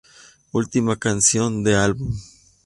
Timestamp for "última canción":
0.51-1.63